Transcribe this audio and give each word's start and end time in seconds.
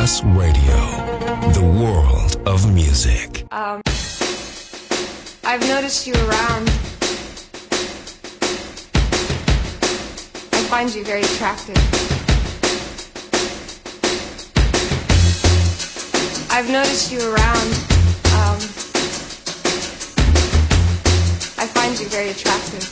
Class 0.00 0.24
Radio, 0.24 0.80
the 1.52 1.60
world 1.60 2.40
of 2.48 2.72
music. 2.72 3.44
Um, 3.52 3.82
I've 5.44 5.60
noticed 5.68 6.06
you 6.06 6.14
around. 6.14 6.70
I 10.54 10.62
find 10.70 10.94
you 10.94 11.04
very 11.04 11.20
attractive. 11.20 11.76
I've 16.50 16.70
noticed 16.70 17.12
you 17.12 17.20
around. 17.20 17.68
Um, 18.40 18.56
I 21.58 21.66
find 21.76 22.00
you 22.00 22.06
very 22.08 22.30
attractive. 22.30 22.89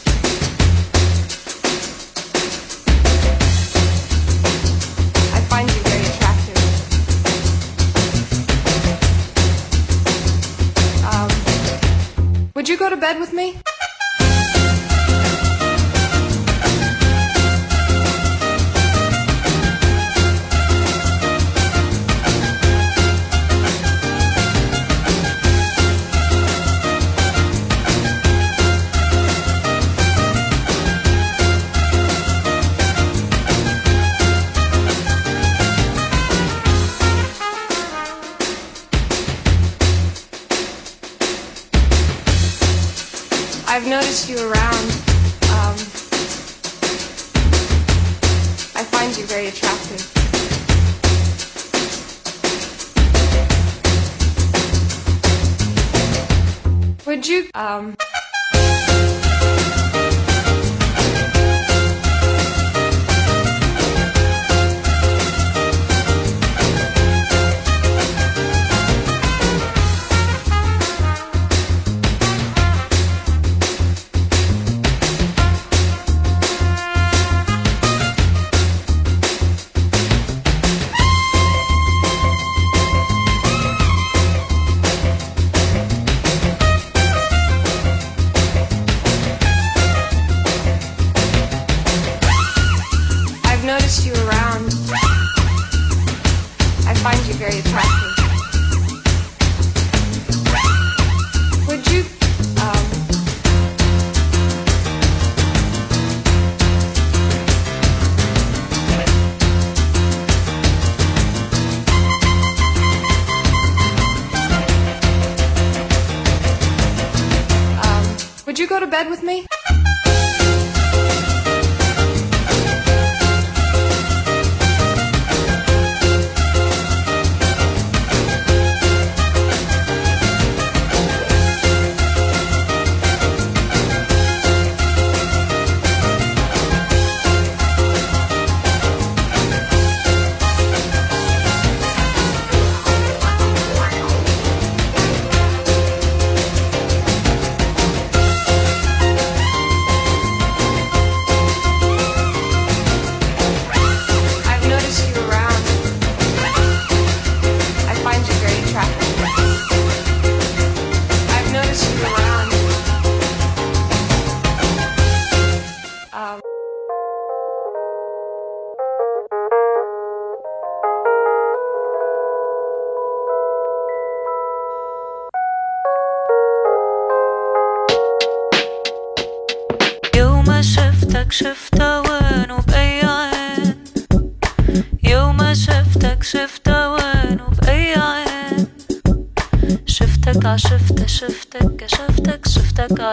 bed 13.09 13.21
with 13.21 13.33
me? 13.33 13.67
Um, 57.59 57.98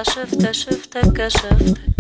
Shifter, 0.04 0.54
Shifter, 0.54 1.30
Shifter, 1.30 1.95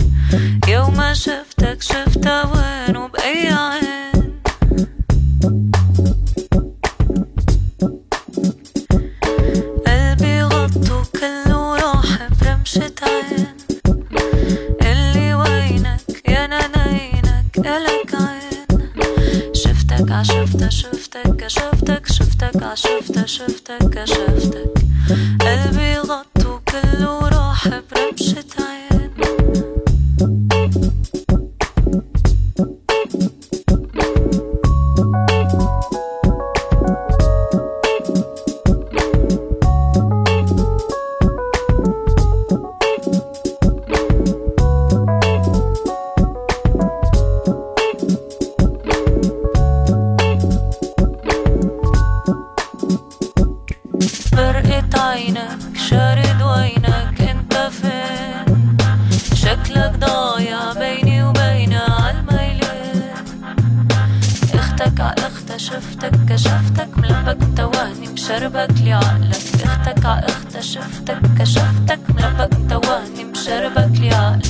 شفتك 64.85 65.01
عاخت 65.01 65.57
شفتك 65.57 66.11
كشفتك 66.29 66.97
ملبك 66.97 67.37
توهني 67.57 68.07
بشربك 68.07 68.71
لعقلك 68.81 69.35
أختك 69.65 70.05
عاخت 70.05 70.59
شفتك 70.59 71.21
كشفتك 71.39 71.99
ملبك 72.09 72.57
توهني 72.69 73.31
بشربك 73.31 73.99
لعقلك 73.99 74.45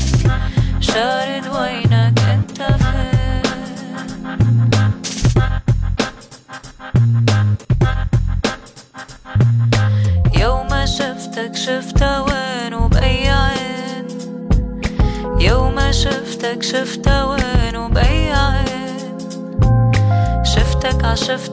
شارد 0.79 1.47
وينك؟ 1.47 2.24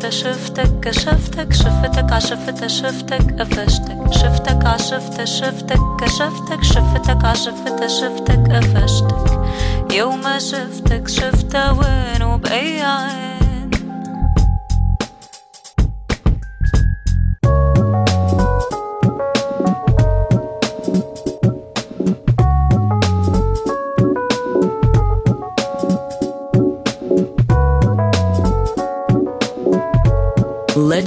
عشفتها 0.04 0.32
شفتك 0.32 0.80
كشفتك 0.80 1.52
شفتك 1.52 2.12
عشفتها 2.12 2.68
شفتك 2.68 3.40
قفشتك. 3.40 4.12
شفتك 4.12 4.66
عشفتها 4.66 5.24
شفتك 5.24 5.78
كشفتك 6.00 6.62
شفتك 6.62 7.24
عشفتها 7.24 7.88
شفتك 7.88 8.52
قفشتك. 8.52 9.38
يوم 9.92 10.22
شفتك 10.38 11.08
شفتها 11.08 11.70
وين 11.70 12.22
وبأي 12.22 12.82
عين. 12.82 13.31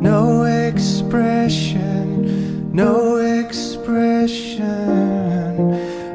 No 0.00 0.44
expression, 0.44 2.72
no 2.72 3.16
expression. 3.16 4.64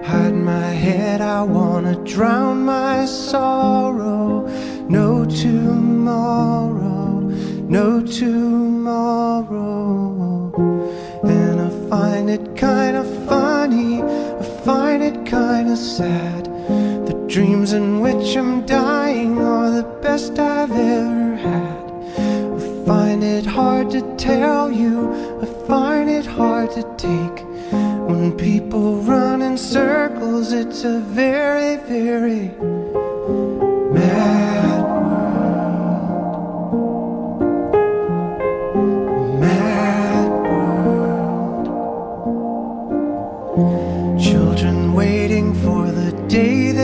Hide 0.03 0.33
my 0.33 0.71
head, 0.85 1.21
I 1.21 1.43
wanna 1.43 1.95
drown 2.03 2.65
my 2.65 3.05
sorrow. 3.05 4.47
No 4.89 5.25
tomorrow, 5.25 7.19
no 7.67 8.01
tomorrow. 8.01 9.53
And 11.23 11.61
I 11.61 11.69
find 11.89 12.29
it 12.29 12.55
kinda 12.55 13.03
funny, 13.27 14.01
I 14.01 14.43
find 14.63 15.03
it 15.03 15.25
kinda 15.25 15.75
sad. 15.75 16.49
The 17.05 17.13
dreams 17.27 17.73
in 17.73 17.99
which 18.01 18.35
I'm 18.35 18.65
dying 18.65 19.37
are 19.39 19.69
the 19.69 19.85
best 20.01 20.39
I've 20.39 20.71
ever 20.71 21.24
to 23.95 24.15
tell 24.17 24.69
you, 24.69 25.13
I 25.41 25.45
find 25.67 26.09
it 26.09 26.25
hard 26.25 26.71
to 26.71 26.83
take. 26.97 27.45
When 28.09 28.35
people 28.35 28.97
run 28.97 29.41
in 29.41 29.57
circles, 29.57 30.51
it's 30.51 30.83
a 30.83 30.99
very, 30.99 31.77
very 31.77 32.51
mad 33.95 34.81
world. 34.97 35.29
Mad 39.39 40.29
world. 40.51 41.67
Children 44.21 44.93
waiting 44.93 45.53
for 45.63 45.89
the 45.89 46.11
day 46.27 46.74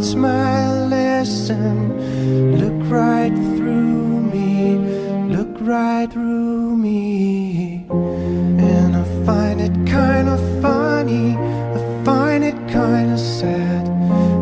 what's 0.00 0.14
my 0.14 0.86
lesson. 0.86 1.76
Look 2.56 2.90
right 2.90 3.34
through 3.34 4.22
me, 4.32 4.78
look 5.28 5.54
right 5.60 6.10
through 6.10 6.74
me. 6.74 7.84
And 7.90 8.96
I 8.96 9.04
find 9.26 9.60
it 9.60 9.74
kind 9.86 10.30
of 10.30 10.40
funny, 10.62 11.36
I 11.36 12.02
find 12.02 12.42
it 12.44 12.56
kind 12.72 13.12
of 13.12 13.20
sad. 13.20 13.84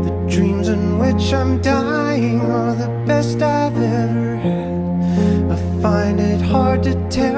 The 0.05 0.13
dreams 0.31 0.69
in 0.69 1.01
which 1.01 1.35
I'm 1.35 1.61
dying 1.61 2.41
are 2.41 2.77
the 2.77 2.91
best 3.05 3.43
I've 3.43 3.77
ever 3.77 4.37
had. 4.37 5.51
I 5.51 5.83
find 5.83 6.21
it 6.21 6.41
hard 6.41 6.85
to 6.85 6.95
tell 7.11 7.38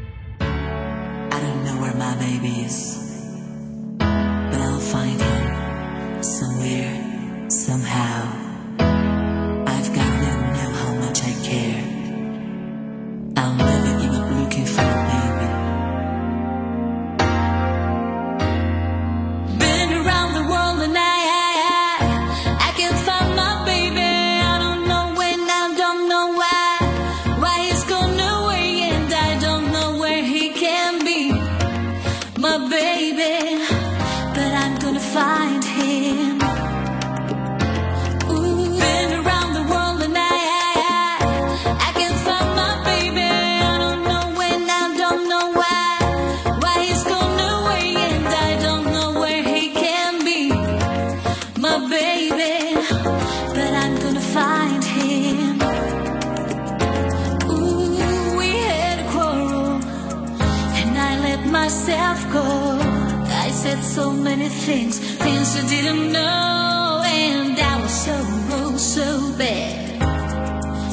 things, 64.65 64.99
things 64.99 65.55
I 65.55 65.67
didn't 65.67 66.11
know, 66.11 67.01
and 67.03 67.59
I 67.59 67.81
was 67.81 68.05
so, 68.05 68.15
oh, 68.57 68.77
so 68.77 69.35
bad. 69.37 70.01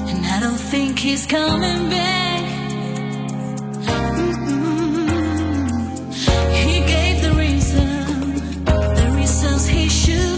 And 0.08 0.24
I 0.26 0.40
don't 0.40 0.62
think 0.72 0.98
he's 0.98 1.26
coming 1.26 1.90
back. 1.90 2.44
He 6.64 6.80
gave 6.94 7.22
the 7.22 7.32
the 9.00 9.12
reasons 9.16 9.66
he 9.66 9.88
should. 9.88 10.37